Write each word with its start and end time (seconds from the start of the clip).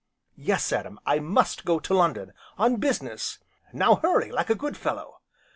"Yes, 0.39 0.73
Adam, 0.73 0.99
I 1.05 1.19
must 1.19 1.63
go 1.63 1.79
to 1.79 1.93
London 1.93 2.33
on 2.57 2.77
business, 2.77 3.37
now 3.71 3.97
hurry, 3.97 4.31
like 4.31 4.49
a 4.49 4.55
good 4.55 4.75
fellow." 4.75 5.21